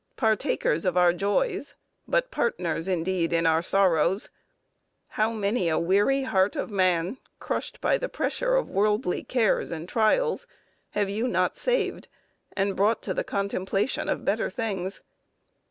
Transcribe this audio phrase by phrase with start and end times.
[0.17, 1.75] Partakers of our joys,
[2.07, 4.31] but partners indeed in our sorrows;
[5.09, 9.87] how many a weary heart of man, crushed by the pressure of worldly cares and
[9.87, 10.47] trials,
[10.97, 12.07] have you not saved,
[12.57, 15.03] and brought to the contemplation of better things!